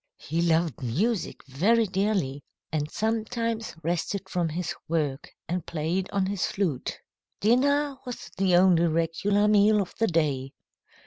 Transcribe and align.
"He 0.17 0.41
loved 0.41 0.81
music 0.81 1.45
very 1.45 1.85
dearly, 1.85 2.43
and 2.71 2.89
sometimes 2.89 3.75
rested 3.83 4.27
from 4.27 4.49
his 4.49 4.73
work 4.87 5.29
and 5.47 5.63
played 5.63 6.09
on 6.09 6.25
his 6.25 6.47
flute. 6.47 6.99
"Dinner 7.39 7.95
was 8.03 8.31
the 8.35 8.55
only 8.55 8.87
regular 8.87 9.47
meal 9.47 9.79
of 9.79 9.93
the 9.99 10.07
day. 10.07 10.53